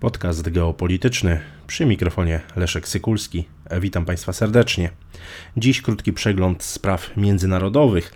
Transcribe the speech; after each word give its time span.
Podcast 0.00 0.48
geopolityczny 0.48 1.40
przy 1.66 1.86
mikrofonie 1.86 2.40
Leszek 2.56 2.88
Sykulski. 2.88 3.44
Witam 3.80 4.04
Państwa 4.04 4.32
serdecznie. 4.32 4.90
Dziś 5.56 5.82
krótki 5.82 6.12
przegląd 6.12 6.62
spraw 6.62 7.16
międzynarodowych. 7.16 8.12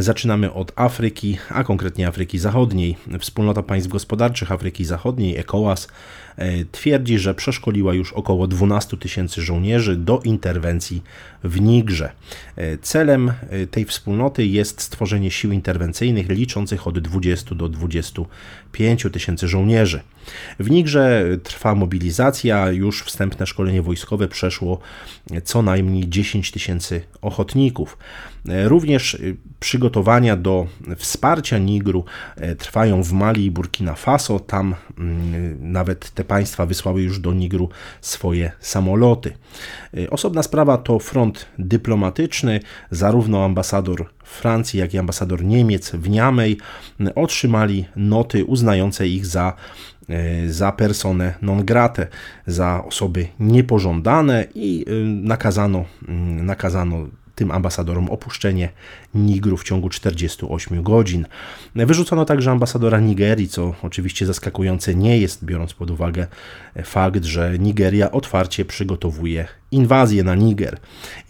Zaczynamy 0.00 0.52
od 0.52 0.72
Afryki, 0.76 1.38
a 1.48 1.64
konkretnie 1.64 2.08
Afryki 2.08 2.38
Zachodniej. 2.38 2.96
Wspólnota 3.20 3.62
Państw 3.62 3.90
Gospodarczych 3.90 4.52
Afryki 4.52 4.84
Zachodniej, 4.84 5.36
ECOWAS, 5.36 5.88
e, 6.36 6.64
twierdzi, 6.64 7.18
że 7.18 7.34
przeszkoliła 7.34 7.94
już 7.94 8.12
około 8.12 8.46
12 8.46 8.96
tysięcy 8.96 9.42
żołnierzy 9.42 9.96
do 9.96 10.20
interwencji 10.24 11.02
w 11.44 11.60
Nigrze. 11.60 12.12
E, 12.56 12.78
celem 12.78 13.32
e, 13.50 13.66
tej 13.66 13.84
wspólnoty 13.84 14.46
jest 14.46 14.80
stworzenie 14.80 15.30
sił 15.30 15.52
interwencyjnych 15.52 16.28
liczących 16.28 16.86
od 16.86 16.98
20 16.98 17.54
do 17.54 17.68
25 17.68 19.06
tysięcy 19.12 19.48
żołnierzy. 19.48 20.00
W 20.58 20.70
Nigrze 20.70 21.24
trwa 21.42 21.74
mobilizacja, 21.74 22.70
już 22.70 23.02
wstępne 23.02 23.46
szkolenie 23.46 23.82
wojskowe 23.82 24.28
przeszło 24.28 24.73
co 25.44 25.62
najmniej 25.62 26.08
10 26.08 26.50
tysięcy 26.50 27.02
ochotników. 27.22 27.98
Również 28.64 29.18
przygotowania 29.60 30.36
do 30.36 30.66
wsparcia 30.96 31.58
Nigru 31.58 32.04
trwają 32.58 33.02
w 33.02 33.12
Mali 33.12 33.44
i 33.44 33.50
Burkina 33.50 33.94
Faso. 33.94 34.40
Tam 34.40 34.74
mm, 34.98 35.72
nawet 35.72 36.10
te 36.10 36.24
państwa 36.24 36.66
wysłały 36.66 37.02
już 37.02 37.18
do 37.18 37.32
Nigru 37.32 37.68
swoje 38.00 38.52
samoloty. 38.60 39.32
Osobna 40.10 40.42
sprawa 40.42 40.78
to 40.78 40.98
front 40.98 41.46
dyplomatyczny. 41.58 42.60
Zarówno 42.90 43.44
ambasador 43.44 44.10
Francji, 44.24 44.80
jak 44.80 44.94
i 44.94 44.98
ambasador 44.98 45.44
Niemiec 45.44 45.90
w 45.90 46.08
Niamey 46.08 46.56
otrzymali 47.14 47.84
noty 47.96 48.44
uznające 48.44 49.08
ich 49.08 49.26
za 49.26 49.52
E, 49.52 49.93
za 50.48 50.72
personę 50.72 51.34
non 51.42 51.64
grate, 51.64 52.06
za 52.46 52.84
osoby 52.84 53.26
niepożądane 53.40 54.46
i 54.54 54.84
e, 54.88 54.92
nakazano, 55.04 55.84
mm, 56.08 56.46
nakazano 56.46 57.06
tym 57.34 57.50
ambasadorom 57.50 58.10
opuszczenie 58.10 58.68
Nigru 59.14 59.56
w 59.56 59.64
ciągu 59.64 59.88
48 59.88 60.82
godzin. 60.82 61.26
Wyrzucono 61.74 62.24
także 62.24 62.50
ambasadora 62.50 63.00
Nigerii, 63.00 63.48
co 63.48 63.74
oczywiście 63.82 64.26
zaskakujące 64.26 64.94
nie 64.94 65.18
jest, 65.18 65.44
biorąc 65.44 65.74
pod 65.74 65.90
uwagę 65.90 66.26
fakt, 66.84 67.24
że 67.24 67.58
Nigeria 67.58 68.10
otwarcie 68.10 68.64
przygotowuje 68.64 69.48
inwazję 69.70 70.24
na 70.24 70.34
Niger. 70.34 70.78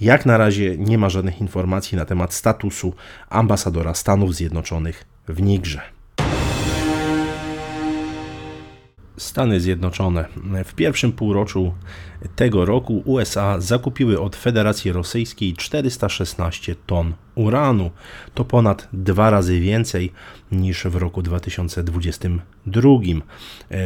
Jak 0.00 0.27
na 0.27 0.36
razie 0.36 0.78
nie 0.78 0.98
ma 0.98 1.09
żadnych 1.09 1.41
informacji 1.41 1.97
na 1.97 2.05
temat 2.05 2.34
statusu 2.34 2.94
ambasadora 3.28 3.94
Stanów 3.94 4.34
Zjednoczonych 4.34 5.05
w 5.28 5.42
Nigrze. 5.42 5.81
Stany 9.17 9.61
Zjednoczone. 9.61 10.25
W 10.65 10.75
pierwszym 10.75 11.12
półroczu 11.12 11.75
tego 12.36 12.64
roku 12.64 13.03
USA 13.05 13.61
zakupiły 13.61 14.20
od 14.20 14.36
Federacji 14.36 14.92
Rosyjskiej 14.92 15.55
416 15.55 16.75
ton 16.86 17.12
uranu. 17.34 17.91
To 18.34 18.44
ponad 18.44 18.89
dwa 18.92 19.31
razy 19.31 19.61
więcej 19.61 20.12
niż 20.53 20.84
w 20.84 20.97
roku 20.97 21.22
2022. 21.22 22.89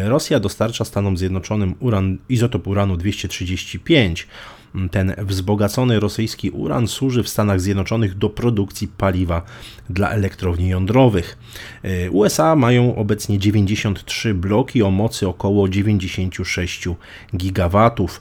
Rosja 0.04 0.40
dostarcza 0.40 0.84
Stanom 0.84 1.16
Zjednoczonym 1.16 1.74
uran, 1.80 2.18
izotop 2.28 2.66
uranu 2.66 2.96
235 2.96 4.26
ten 4.90 5.14
wzbogacony 5.18 6.00
rosyjski 6.00 6.50
uran 6.50 6.88
służy 6.88 7.22
w 7.22 7.28
Stanach 7.28 7.60
Zjednoczonych 7.60 8.18
do 8.18 8.30
produkcji 8.30 8.88
paliwa 8.88 9.42
dla 9.90 10.10
elektrowni 10.10 10.68
jądrowych. 10.68 11.38
E, 11.82 12.10
USA 12.10 12.56
mają 12.56 12.96
obecnie 12.96 13.38
93 13.38 14.34
bloki 14.34 14.82
o 14.82 14.90
mocy 14.90 15.28
około 15.28 15.68
96 15.68 16.88
gigawatów. 17.36 18.20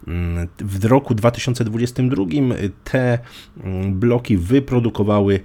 w 0.59 0.85
roku 0.85 1.15
2022 1.15 2.25
te 2.83 3.19
mm, 3.63 3.99
bloki 3.99 4.37
wyprodukowały 4.37 5.39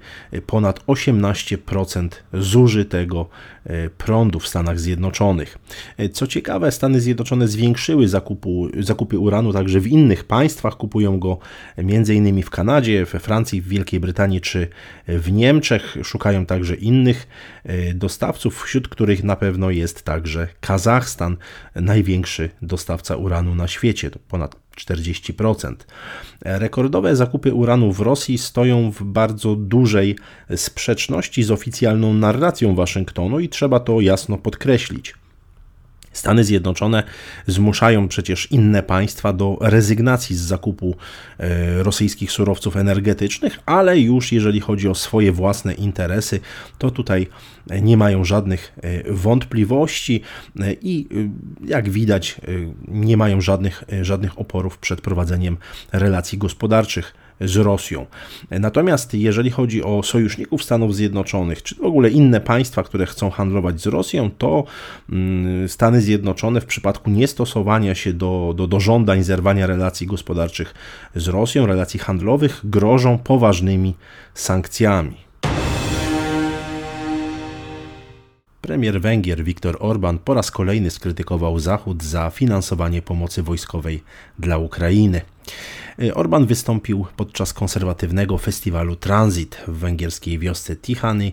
ponad 0.45 0.85
18% 0.85 2.09
zużytego 2.33 3.29
e, 3.65 3.89
prądu 3.89 4.39
w 4.39 4.47
Stanach 4.47 4.79
Zjednoczonych. 4.79 5.57
E, 5.97 6.09
co 6.09 6.27
ciekawe, 6.27 6.71
Stany 6.71 7.01
Zjednoczone 7.01 7.47
zwiększyły 7.47 8.07
zakupu, 8.07 8.67
zakupy 8.79 9.19
uranu 9.19 9.53
także 9.53 9.79
w 9.79 9.87
innych 9.87 10.23
państwach. 10.23 10.77
Kupują 10.77 11.19
go 11.19 11.37
m.in. 11.75 12.43
w 12.43 12.49
Kanadzie, 12.49 13.05
we 13.05 13.19
Francji, 13.19 13.61
w 13.61 13.67
Wielkiej 13.67 13.99
Brytanii 13.99 14.41
czy 14.41 14.67
w 15.07 15.31
Niemczech. 15.31 15.97
Szukają 16.03 16.45
także 16.45 16.75
innych 16.75 17.27
e, 17.63 17.93
dostawców, 17.93 18.63
wśród 18.63 18.87
których 18.87 19.23
na 19.23 19.35
pewno 19.35 19.69
jest 19.69 20.03
także 20.03 20.47
Kazachstan, 20.59 21.37
największy 21.75 22.49
dostawca 22.61 23.15
uranu 23.15 23.55
na 23.55 23.67
świecie. 23.67 24.11
To 24.11 24.19
ponad 24.27 24.56
40%. 24.77 25.75
Rekordowe 26.41 27.15
zakupy 27.15 27.53
uranu 27.53 27.93
w 27.93 27.99
Rosji 27.99 28.37
stoją 28.37 28.91
w 28.91 29.03
bardzo 29.03 29.55
dużej 29.55 30.15
sprzeczności 30.55 31.43
z 31.43 31.51
oficjalną 31.51 32.13
narracją 32.13 32.75
Waszyngtonu 32.75 33.39
i 33.39 33.49
trzeba 33.49 33.79
to 33.79 34.01
jasno 34.01 34.37
podkreślić. 34.37 35.13
Stany 36.11 36.43
Zjednoczone 36.43 37.03
zmuszają 37.47 38.07
przecież 38.07 38.51
inne 38.51 38.83
państwa 38.83 39.33
do 39.33 39.57
rezygnacji 39.61 40.35
z 40.35 40.41
zakupu 40.41 40.95
e, 41.39 41.83
rosyjskich 41.83 42.31
surowców 42.31 42.77
energetycznych, 42.77 43.59
ale 43.65 43.99
już 43.99 44.31
jeżeli 44.31 44.59
chodzi 44.59 44.87
o 44.87 44.95
swoje 44.95 45.31
własne 45.31 45.73
interesy, 45.73 46.39
to 46.77 46.91
tutaj 46.91 47.27
nie 47.81 47.97
mają 47.97 48.25
żadnych 48.25 48.73
e, 48.81 49.13
wątpliwości 49.13 50.21
e, 50.59 50.73
i 50.73 51.07
jak 51.65 51.89
widać 51.89 52.41
nie 52.87 53.17
mają 53.17 53.41
żadnych, 53.41 53.83
żadnych 54.01 54.39
oporów 54.39 54.77
przed 54.77 55.01
prowadzeniem 55.01 55.57
relacji 55.91 56.37
gospodarczych 56.37 57.13
z 57.41 57.55
Rosją. 57.55 58.05
Natomiast 58.51 59.13
jeżeli 59.13 59.49
chodzi 59.49 59.83
o 59.83 60.03
sojuszników 60.03 60.63
Stanów 60.63 60.95
Zjednoczonych, 60.95 61.63
czy 61.63 61.75
w 61.75 61.83
ogóle 61.83 62.09
inne 62.09 62.41
państwa, 62.41 62.83
które 62.83 63.05
chcą 63.05 63.29
handlować 63.29 63.81
z 63.81 63.87
Rosją, 63.87 64.31
to 64.37 64.63
mm, 65.09 65.69
Stany 65.69 66.01
Zjednoczone 66.01 66.61
w 66.61 66.65
przypadku 66.65 67.09
niestosowania 67.09 67.95
się 67.95 68.13
do, 68.13 68.53
do, 68.57 68.67
do 68.67 68.79
żądań 68.79 69.23
zerwania 69.23 69.67
relacji 69.67 70.07
gospodarczych 70.07 70.73
z 71.15 71.27
Rosją, 71.27 71.65
relacji 71.65 71.99
handlowych, 71.99 72.61
grożą 72.63 73.17
poważnymi 73.17 73.95
sankcjami. 74.33 75.27
Premier 78.61 79.01
Węgier 79.01 79.43
Viktor 79.43 79.77
Orban 79.79 80.17
po 80.19 80.33
raz 80.33 80.51
kolejny 80.51 80.91
skrytykował 80.91 81.59
Zachód 81.59 82.03
za 82.03 82.29
finansowanie 82.29 83.01
pomocy 83.01 83.43
wojskowej 83.43 84.03
dla 84.39 84.57
Ukrainy. 84.57 85.21
Orban 86.13 86.45
wystąpił 86.45 87.05
podczas 87.15 87.53
konserwatywnego 87.53 88.37
festiwalu 88.37 88.95
Transit 88.95 89.57
w 89.67 89.71
węgierskiej 89.71 90.39
wiosce 90.39 90.75
Tichany, 90.75 91.31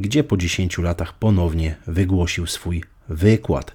gdzie 0.00 0.24
po 0.24 0.36
10 0.36 0.78
latach 0.78 1.18
ponownie 1.18 1.76
wygłosił 1.86 2.46
swój 2.46 2.82
wykład. 3.08 3.72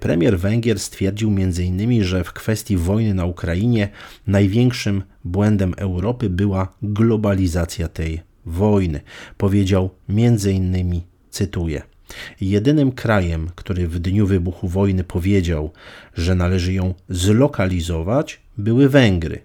Premier 0.00 0.38
Węgier 0.38 0.80
stwierdził 0.80 1.28
m.in., 1.28 2.04
że 2.04 2.24
w 2.24 2.32
kwestii 2.32 2.76
wojny 2.76 3.14
na 3.14 3.24
Ukrainie 3.24 3.88
największym 4.26 5.02
błędem 5.24 5.74
Europy 5.76 6.30
była 6.30 6.68
globalizacja 6.82 7.88
tej 7.88 8.22
wojny. 8.46 9.00
Powiedział 9.36 9.90
m.in., 10.08 11.00
cytuję: 11.30 11.82
Jedynym 12.40 12.92
krajem, 12.92 13.50
który 13.54 13.88
w 13.88 13.98
dniu 13.98 14.26
wybuchu 14.26 14.68
wojny 14.68 15.04
powiedział, 15.04 15.72
że 16.14 16.34
należy 16.34 16.72
ją 16.72 16.94
zlokalizować, 17.08 18.40
były 18.58 18.88
Węgry. 18.88 19.40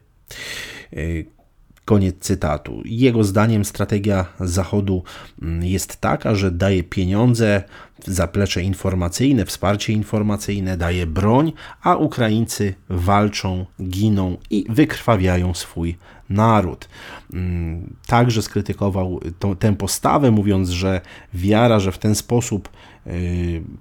Koniec 1.91 2.16
cytatu. 2.19 2.81
Jego 2.85 3.24
zdaniem 3.24 3.66
strategia 3.66 4.25
Zachodu 4.39 5.04
mm, 5.42 5.63
jest 5.63 6.01
taka, 6.01 6.36
że 6.36 6.51
daje 6.51 6.83
pieniądze, 6.83 7.63
zaplecze 8.06 8.63
informacyjne, 8.63 9.45
wsparcie 9.45 9.94
informacyjne, 9.94 10.77
daje 10.77 11.06
broń, 11.06 11.54
a 11.81 11.95
Ukraińcy 11.95 12.74
walczą, 12.89 13.66
giną 13.83 14.38
i 14.50 14.66
wykrwawiają 14.69 15.54
swój 15.54 15.98
naród. 16.30 16.89
Mm, 17.33 17.95
także 18.07 18.42
skrytykował 18.42 19.19
tę 19.60 19.75
postawę, 19.75 20.31
mówiąc, 20.31 20.69
że 20.69 21.01
wiara, 21.33 21.80
że 21.80 21.92
w 21.92 21.98
ten 21.98 22.16
sposób 22.16 22.69
e, 23.07 23.12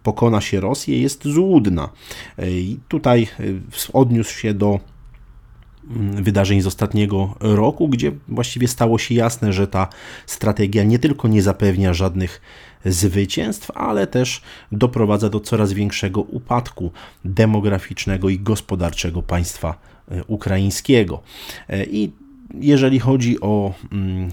pokona 0.03 0.41
się 0.41 0.61
Rosję, 0.61 1.03
jest 1.03 1.25
złudna. 1.25 1.89
E, 2.39 2.51
I 2.51 2.79
tutaj 2.89 3.29
odniósł 3.93 4.39
się 4.39 4.55
do 4.55 4.81
wydarzeń 5.99 6.61
z 6.61 6.67
ostatniego 6.67 7.35
roku, 7.41 7.89
gdzie 7.89 8.13
właściwie 8.29 8.69
stało 8.69 8.99
się 8.99 9.15
jasne, 9.15 9.53
że 9.53 9.67
ta 9.67 9.89
strategia 10.27 10.85
nie 10.85 10.99
tylko 10.99 11.29
nie 11.29 11.43
zapewnia 11.43 11.95
żadnych 11.95 12.41
zwycięstw, 12.85 13.71
ale 13.71 14.07
też 14.07 14.43
doprowadza 14.73 15.29
do 15.29 15.41
coraz 15.41 15.73
większego 15.73 16.21
upadku 16.21 16.91
demograficznego 17.25 18.29
i 18.29 18.39
gospodarczego 18.39 19.23
państwa 19.23 19.79
e, 20.11 20.25
ukraińskiego. 20.25 21.23
E, 21.69 21.85
I 21.85 22.13
jeżeli 22.55 22.99
chodzi 22.99 23.41
o 23.41 23.75
mm, 23.93 24.29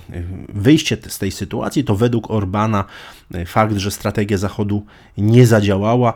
wyjście 0.49 0.97
z 1.07 1.19
tej 1.19 1.31
sytuacji, 1.31 1.83
to 1.83 1.95
według 1.95 2.31
Orbana 2.31 2.85
e, 3.33 3.45
fakt, 3.45 3.77
że 3.77 3.91
strategia 3.91 4.37
Zachodu 4.37 4.85
nie 5.17 5.47
zadziałała, 5.47 6.13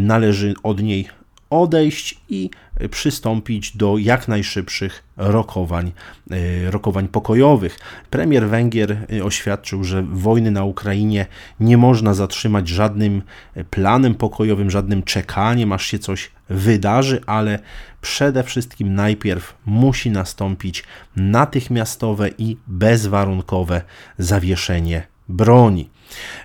należy 0.00 0.54
od 0.62 0.82
niej 0.82 1.08
odejść 1.50 2.20
i 2.28 2.50
przystąpić 2.90 3.76
do 3.76 3.98
jak 3.98 4.28
najszybszych 4.28 5.04
rokowań, 5.16 5.92
e, 6.30 6.70
rokowań 6.70 7.08
pokojowych. 7.08 7.78
Premier 8.10 8.48
Węgier 8.48 9.06
e, 9.12 9.24
oświadczył, 9.24 9.84
że 9.84 10.02
wojny 10.02 10.50
na 10.50 10.64
Ukrainie 10.64 11.26
nie 11.60 11.76
można 11.76 12.14
zatrzymać 12.14 12.68
żadnym 12.68 13.22
planem 13.70 14.14
pokojowym, 14.14 14.70
żadnym 14.70 15.02
czekaniem, 15.02 15.72
aż 15.72 15.86
się 15.86 15.98
coś 15.98 16.30
wydarzy, 16.48 17.20
ale 17.26 17.58
przede 18.00 18.42
wszystkim 18.42 18.94
najpierw 18.94 19.54
musi 19.66 20.10
nastąpić 20.10 20.84
natychmiastowe 21.16 22.28
i 22.38 22.56
bezwarunkowe 22.66 23.82
zawieszenie 24.18 25.06
broni. 25.28 25.90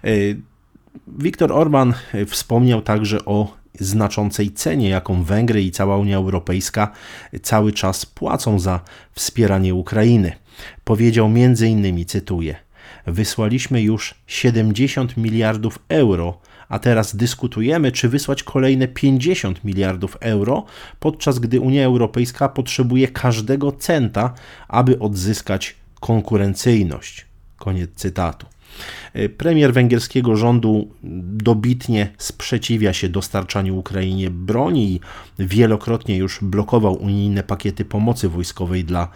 E, 0.03 0.09
Viktor 1.07 1.51
Orban 1.51 1.93
wspomniał 2.27 2.81
także 2.81 3.25
o 3.25 3.59
znaczącej 3.79 4.51
cenie, 4.51 4.89
jaką 4.89 5.23
Węgry 5.23 5.63
i 5.63 5.71
cała 5.71 5.97
Unia 5.97 6.17
Europejska 6.17 6.91
cały 7.41 7.73
czas 7.73 8.05
płacą 8.05 8.59
za 8.59 8.79
wspieranie 9.11 9.75
Ukrainy. 9.75 10.31
Powiedział 10.83 11.25
m.in., 11.25 12.05
cytuję: 12.05 12.55
Wysłaliśmy 13.07 13.81
już 13.81 14.15
70 14.27 15.17
miliardów 15.17 15.79
euro, 15.89 16.39
a 16.69 16.79
teraz 16.79 17.15
dyskutujemy, 17.15 17.91
czy 17.91 18.09
wysłać 18.09 18.43
kolejne 18.43 18.87
50 18.87 19.63
miliardów 19.63 20.17
euro, 20.19 20.65
podczas 20.99 21.39
gdy 21.39 21.59
Unia 21.59 21.85
Europejska 21.85 22.49
potrzebuje 22.49 23.07
każdego 23.07 23.71
centa, 23.71 24.33
aby 24.67 24.99
odzyskać 24.99 25.75
konkurencyjność. 25.99 27.25
Koniec 27.57 27.89
cytatu. 27.95 28.45
E, 29.13 29.29
premier 29.29 29.73
węgierskiego 29.73 30.35
rządu 30.35 30.87
dobitnie 31.43 32.13
sprzeciwia 32.17 32.93
się 32.93 33.09
dostarczaniu 33.09 33.77
Ukrainie 33.77 34.29
broni 34.29 34.93
i 34.93 34.99
wielokrotnie 35.39 36.17
już 36.17 36.39
blokował 36.41 36.93
unijne 36.93 37.43
pakiety 37.43 37.85
pomocy 37.85 38.29
wojskowej 38.29 38.83
dla 38.83 39.07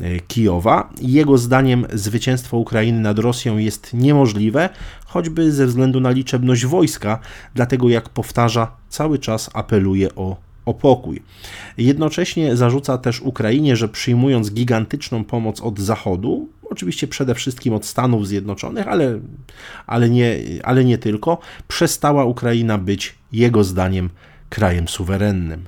e, 0.00 0.20
Kijowa. 0.20 0.90
Jego 1.00 1.38
zdaniem 1.38 1.86
zwycięstwo 1.92 2.56
Ukrainy 2.56 3.00
nad 3.00 3.18
Rosją 3.18 3.58
jest 3.58 3.94
niemożliwe, 3.94 4.68
choćby 5.06 5.52
ze 5.52 5.66
względu 5.66 6.00
na 6.00 6.10
liczebność 6.10 6.66
wojska, 6.66 7.18
dlatego 7.54 7.88
jak 7.88 8.08
powtarza, 8.08 8.76
cały 8.88 9.18
czas 9.18 9.50
apeluje 9.54 10.14
o 10.14 10.48
o 10.68 10.74
pokój. 10.74 11.22
Jednocześnie 11.78 12.56
zarzuca 12.56 12.98
też 12.98 13.20
Ukrainie, 13.20 13.76
że 13.76 13.88
przyjmując 13.88 14.50
gigantyczną 14.50 15.24
pomoc 15.24 15.60
od 15.60 15.80
Zachodu, 15.80 16.48
oczywiście 16.78 17.06
przede 17.06 17.34
wszystkim 17.34 17.74
od 17.74 17.86
Stanów 17.86 18.28
Zjednoczonych, 18.28 18.88
ale, 18.88 19.20
ale, 19.86 20.10
nie, 20.10 20.38
ale 20.62 20.84
nie 20.84 20.98
tylko, 20.98 21.38
przestała 21.68 22.24
Ukraina 22.24 22.78
być 22.78 23.14
jego 23.32 23.64
zdaniem 23.64 24.10
krajem 24.48 24.88
suwerennym. 24.88 25.64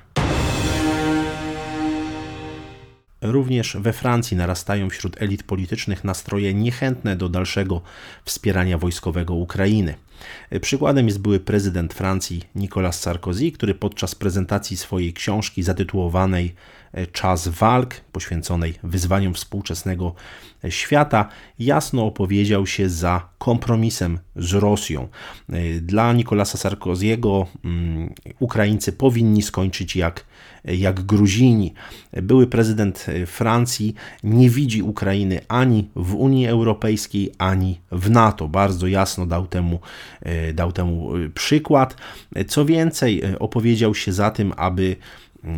Również 3.23 3.77
we 3.81 3.93
Francji 3.93 4.37
narastają 4.37 4.91
wśród 4.91 5.23
elit 5.23 5.43
politycznych 5.43 6.05
nastroje 6.05 6.55
niechętne 6.55 7.17
do 7.17 7.29
dalszego 7.29 7.83
wspierania 8.25 8.79
wojskowego 8.79 9.35
Ukrainy. 9.35 9.95
Przykładem 10.61 11.07
jest 11.07 11.21
były 11.21 11.41
prezydent 11.41 11.95
Francji 11.95 12.43
Nicolas 12.55 13.01
Sarkozy, 13.01 13.53
który 13.53 13.75
podczas 13.75 14.15
prezentacji 14.15 14.77
swojej 14.77 15.13
książki 15.13 15.63
zatytułowanej 15.63 16.55
Czas 17.13 17.49
walk, 17.49 17.95
poświęconej 18.13 18.75
wyzwaniom 18.83 19.35
współczesnego 19.35 20.15
świata, 20.69 21.29
jasno 21.59 22.07
opowiedział 22.07 22.67
się 22.67 22.89
za 22.89 23.29
kompromisem 23.39 24.19
z 24.37 24.53
Rosją. 24.53 25.09
Dla 25.81 26.13
Nicolasa 26.13 26.59
Sarkoziego 26.59 27.47
mm, 27.65 28.15
Ukraińcy 28.39 28.93
powinni 28.93 29.43
skończyć 29.43 29.97
jak, 29.97 30.25
jak 30.65 31.01
Gruzini. 31.01 31.75
Były 32.13 32.47
prezydent 32.47 33.07
Francji 33.27 33.95
nie 34.25 34.51
widzi 34.51 34.83
Ukrainy 34.83 35.41
ani 35.49 35.89
w 35.97 36.15
Unii 36.15 36.47
Europejskiej, 36.47 37.33
ani 37.39 37.81
w 37.93 38.11
NATO. 38.11 38.49
Bardzo 38.49 38.87
jasno 38.87 39.27
dał 39.27 39.47
temu, 39.47 39.81
dał 40.55 40.73
temu 40.73 41.11
przykład. 41.35 41.97
Co 42.49 42.65
więcej, 42.65 43.23
opowiedział 43.39 43.95
się 43.95 44.13
za 44.13 44.31
tym, 44.31 44.53
aby 44.57 44.97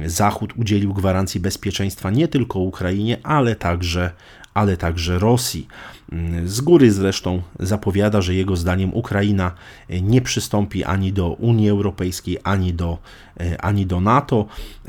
Zachód 0.07 0.53
udzielił 0.57 0.95
gwarancji 0.95 1.41
bezpieczeństwa 1.41 2.11
nie 2.11 2.29
tylko 2.29 2.59
Ukrainie, 2.59 3.19
ale 3.23 3.57
także, 3.57 4.11
ale 4.55 4.77
także 4.77 5.19
Rosji. 5.19 5.69
Z 6.45 6.61
góry 6.61 6.93
zresztą 6.93 7.43
zapowiada, 7.61 8.21
że 8.21 8.35
jego 8.35 8.57
zdaniem 8.57 8.95
Ukraina 8.95 9.53
nie 10.03 10.21
przystąpi 10.21 10.85
ani 10.85 11.13
do 11.13 11.29
Unii 11.29 11.69
Europejskiej, 11.69 12.39
ani 12.45 12.75
do, 12.75 12.99
ani 13.59 13.87
do 13.87 14.01
NATO. 14.01 14.47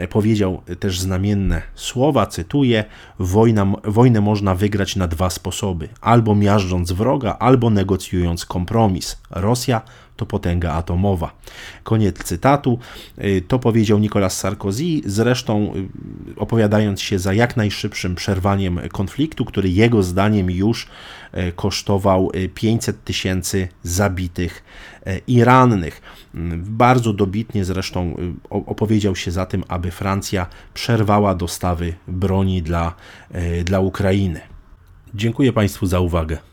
Powiedział 0.09 0.61
też 0.79 0.99
znamienne 0.99 1.61
słowa, 1.75 2.25
cytuję: 2.25 2.85
Wojna, 3.19 3.65
Wojnę 3.83 4.21
można 4.21 4.55
wygrać 4.55 4.95
na 4.95 5.07
dwa 5.07 5.29
sposoby: 5.29 5.89
albo 6.01 6.35
miażdżąc 6.35 6.91
wroga, 6.91 7.37
albo 7.39 7.69
negocjując 7.69 8.45
kompromis. 8.45 9.17
Rosja 9.29 9.81
to 10.17 10.25
potęga 10.25 10.71
atomowa. 10.73 11.31
Koniec 11.83 12.23
cytatu. 12.23 12.79
Y, 13.23 13.43
to 13.47 13.59
powiedział 13.59 13.99
Nicolas 13.99 14.39
Sarkozy, 14.39 15.01
zresztą 15.05 15.73
opowiadając 16.37 17.01
się 17.01 17.19
za 17.19 17.33
jak 17.33 17.57
najszybszym 17.57 18.15
przerwaniem 18.15 18.79
konfliktu, 18.91 19.45
który 19.45 19.69
jego 19.69 20.03
zdaniem 20.03 20.51
już 20.51 20.87
kosztował 21.55 22.31
500 22.55 23.03
tysięcy 23.03 23.67
zabitych 23.83 24.63
i 25.27 25.43
rannych. 25.43 26.01
Bardzo 26.57 27.13
dobitnie 27.13 27.65
zresztą 27.65 28.17
opowiedział 28.49 29.15
się 29.15 29.31
za 29.31 29.45
tym, 29.45 29.63
aby 29.67 29.91
Francja 29.91 30.47
przerwała 30.73 31.35
dostawy 31.35 31.93
broni 32.07 32.61
dla, 32.61 32.95
dla 33.65 33.79
Ukrainy. 33.79 34.41
Dziękuję 35.15 35.53
Państwu 35.53 35.85
za 35.85 35.99
uwagę. 35.99 36.52